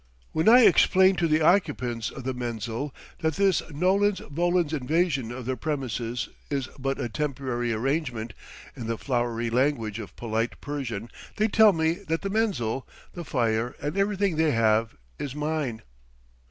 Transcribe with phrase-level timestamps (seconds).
[0.31, 5.45] When I explain to the occupants of the menzil that this nolens volens invasion of
[5.45, 8.33] their premises is but a temporary arrangement,
[8.75, 13.75] in the flowery language of polite Persian they tell me that the menzil, the fire,
[13.79, 15.83] and everything they have is mine.